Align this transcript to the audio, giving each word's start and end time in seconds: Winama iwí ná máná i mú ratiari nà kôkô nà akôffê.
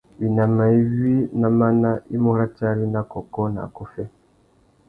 Winama 0.19 0.63
iwí 0.79 1.15
ná 1.39 1.47
máná 1.59 1.91
i 2.13 2.15
mú 2.23 2.31
ratiari 2.39 2.85
nà 2.93 3.01
kôkô 3.11 3.43
nà 3.53 3.61
akôffê. 3.67 4.03